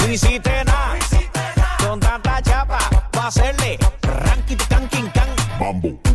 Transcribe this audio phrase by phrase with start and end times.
[0.00, 0.98] no hiciste nada.
[1.78, 2.78] Con tanta chapa,
[3.16, 5.28] va a hacerle ranking, canking, can.
[5.58, 6.09] Mambo.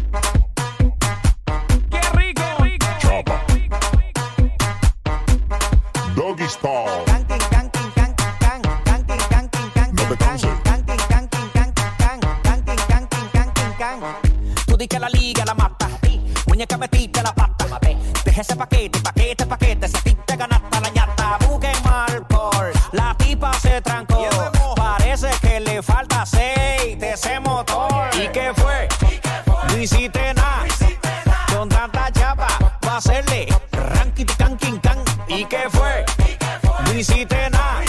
[30.06, 30.66] hiciste nada.
[31.56, 32.48] Con tanta chapa,
[32.86, 35.00] va a hacerle ranking can, king, can.
[35.28, 36.06] ¿Y qué fue?
[36.86, 37.82] No hiciste nada.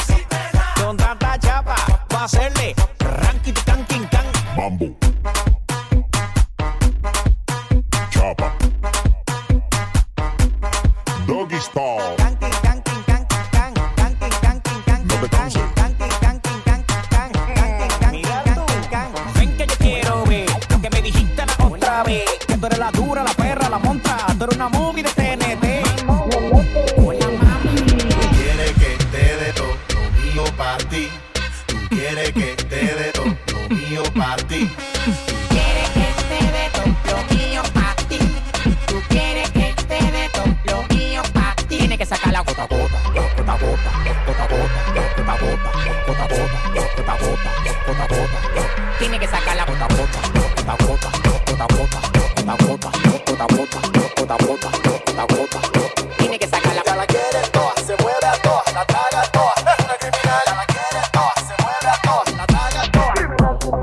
[0.80, 1.74] Con tanta chapa,
[2.12, 4.24] va a hacerle ranking can, king, can.
[4.56, 5.05] Mambo.
[54.26, 54.70] bota, bota,
[55.26, 55.60] bota, bota.
[56.18, 56.82] Tiene que sacarla.
[56.84, 59.54] Ya la quiere toda, se mueve a toa, la a toa.
[59.56, 60.42] Es una criminal.
[60.46, 63.14] Ya la quiere toa, se mueve a toa, la traga a toa.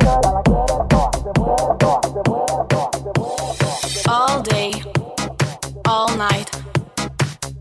[0.04, 3.44] Ya la quiere toa, se mueve a toa, se mueve a toa, se mueve a
[3.54, 4.14] toa.
[4.14, 4.72] All day,
[5.88, 6.50] all night,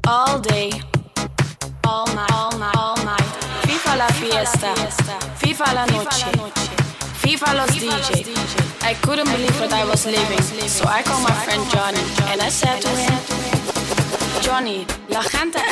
[0.07, 0.71] all day,
[1.85, 3.17] all night, all night, all a
[3.69, 5.85] FIFA la a
[7.23, 8.63] FIFA la noche, DJ.
[8.83, 10.42] I couldn't believe what I was living.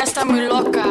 [0.05, 0.85] está muy loca.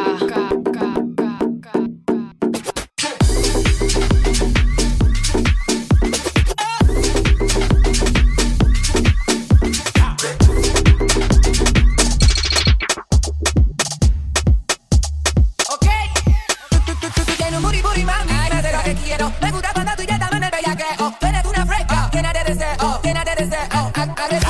[19.40, 20.86] Me gusta cuando tú ya estás en el bellaqueo.
[20.98, 21.14] Oh.
[21.42, 22.38] Tú una fresca, llena oh.
[22.38, 24.49] de deseo, llena de deseo.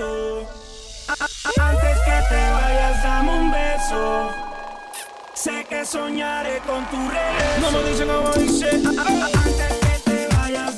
[0.00, 4.30] Antes que te vayas, dame un beso.
[5.34, 7.60] Sé que soñaré con tu regreso.
[7.60, 8.70] No lo dice como dice.
[8.70, 10.77] Antes que te vayas.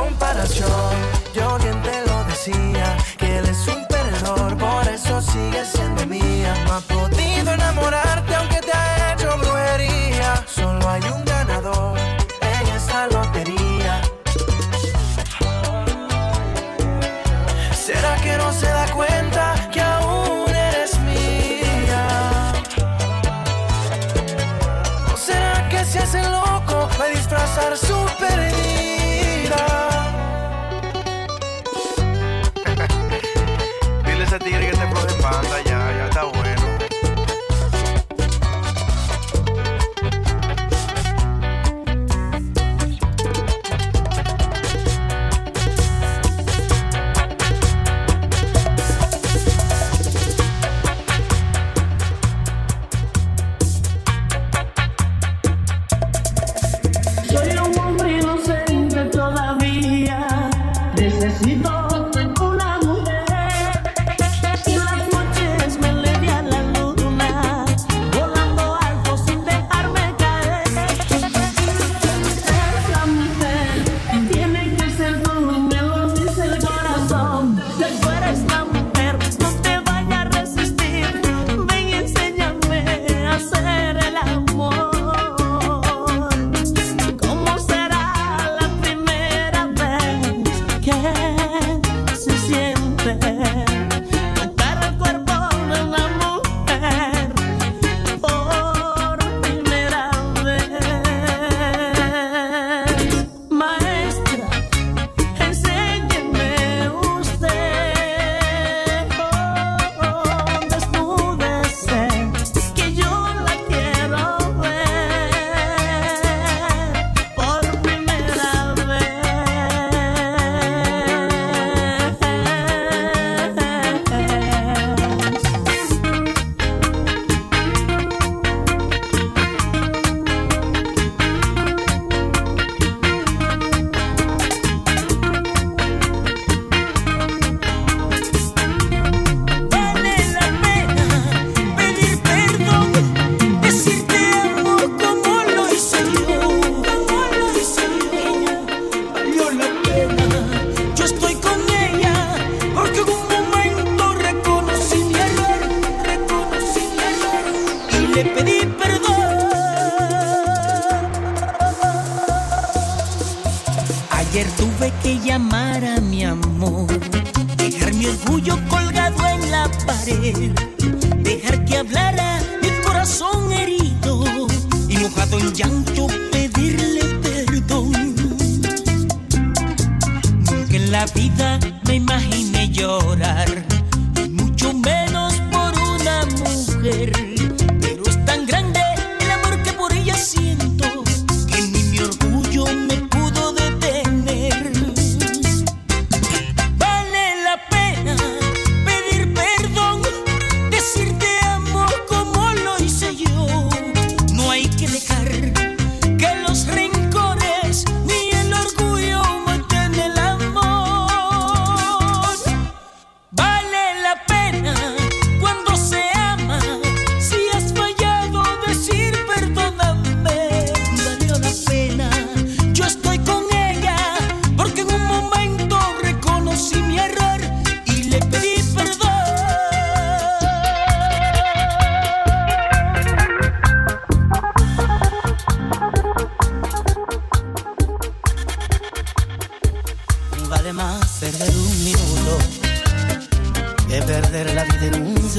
[0.00, 0.92] comparación.
[1.34, 6.52] Yo bien te lo decía, que él es un perdedor, por eso sigue siendo mía.
[6.66, 10.44] No ha podido enamorarte aunque te ha hecho brujería.
[10.46, 11.99] Solo hay un ganador.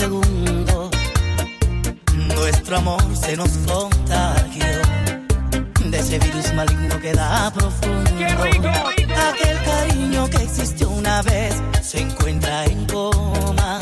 [0.01, 0.89] segundo
[2.35, 4.65] nuestro amor se nos contagió
[5.91, 8.09] de ese virus maligno que da profundo.
[9.29, 11.53] Aquel cariño que existió una vez
[11.83, 13.80] se encuentra en coma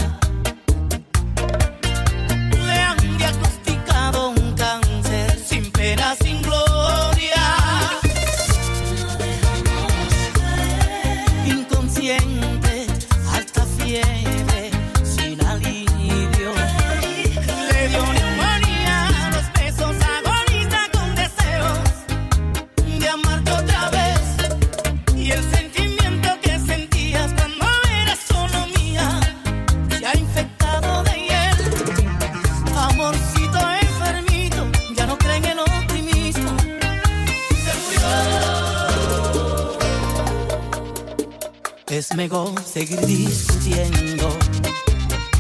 [41.90, 44.30] Es mejor seguir discutiendo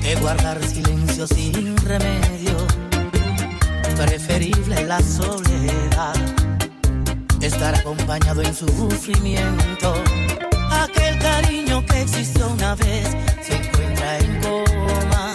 [0.01, 2.57] que guardar silencio sin remedio.
[3.95, 6.15] Preferible la soledad,
[7.39, 9.93] estar acompañado en su sufrimiento.
[10.71, 13.07] Aquel cariño que existió una vez
[13.43, 15.33] se encuentra en coma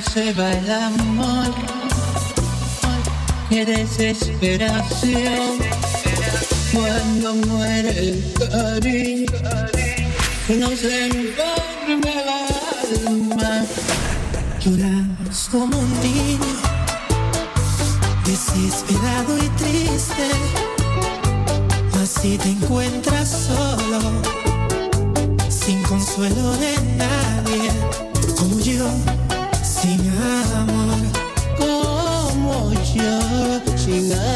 [0.00, 1.54] se va el amor.
[3.50, 5.58] Qué desesperación
[6.72, 9.26] cuando muere el cariño.
[10.48, 13.66] Nos enferma el alma.
[14.60, 16.54] lloras como un niño,
[18.24, 20.30] desesperado y triste.
[21.94, 24.00] Mas si te encuentras solo,
[25.50, 27.70] sin consuelo de nadie,
[28.38, 28.88] como yo
[30.56, 30.98] amor
[31.58, 34.31] como yo sin amor.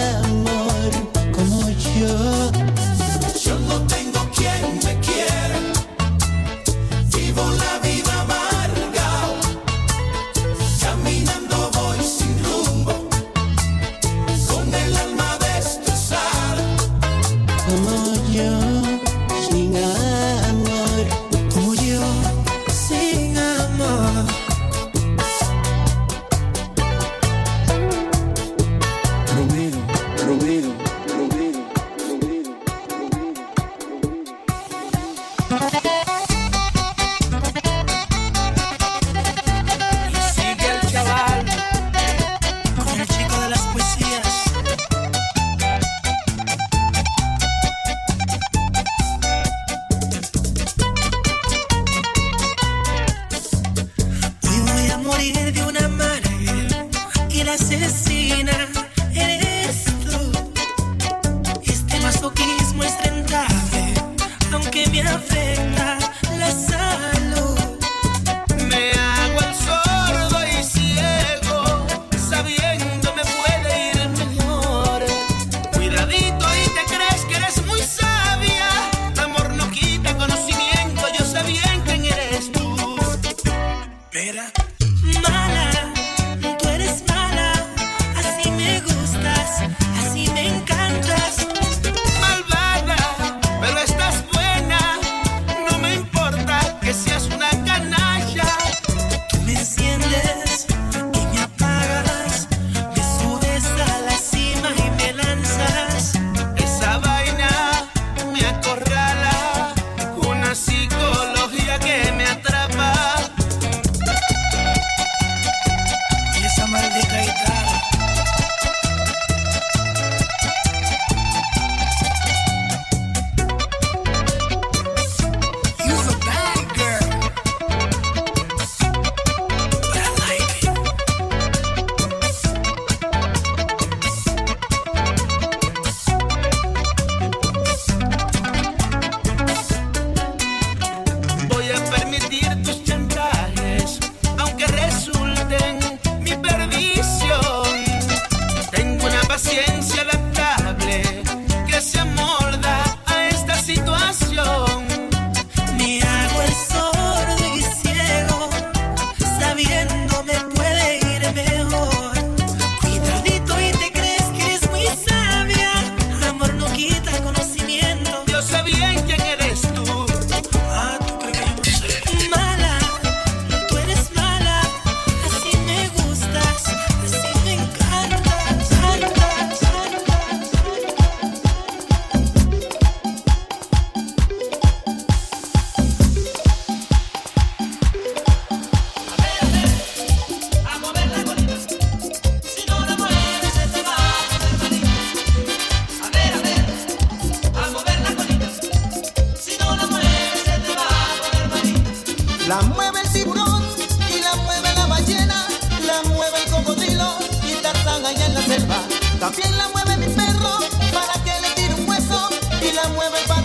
[209.19, 210.59] También la mueve mi perro
[210.93, 212.29] para que le tire un hueso
[212.61, 213.43] y la mueve para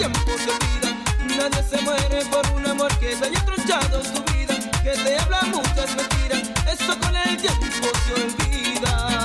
[0.00, 0.96] tiempo se olvida.
[1.36, 4.54] Nadie se muere por un amor que te haya tronchado su vida.
[4.82, 6.42] Que te habla muchas mentiras.
[6.72, 9.19] Eso con el tiempo se olvida.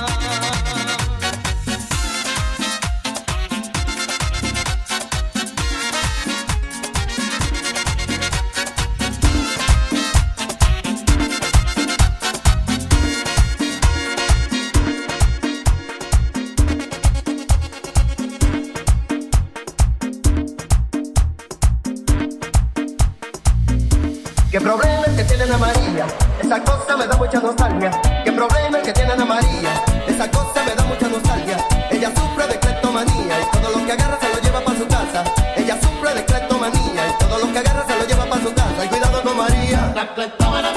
[27.36, 27.90] mucha nostalgia.
[28.24, 29.70] Qué problema que tiene Ana María.
[30.06, 31.58] Esa cosa me da mucha nostalgia.
[31.90, 35.24] Ella sufre de cleptomanía y todo lo que agarra se lo lleva para su casa.
[35.56, 38.84] Ella sufre de cleptomanía y todo lo que agarra se lo lleva para su casa.
[38.84, 39.92] Y cuidado con María.
[39.94, 40.75] La